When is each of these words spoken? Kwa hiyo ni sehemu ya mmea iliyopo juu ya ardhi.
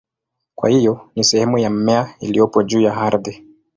Kwa 0.55 0.69
hiyo 0.69 1.11
ni 1.15 1.23
sehemu 1.23 1.57
ya 1.57 1.69
mmea 1.69 2.15
iliyopo 2.19 2.63
juu 2.63 2.81
ya 2.81 2.97
ardhi. 2.97 3.43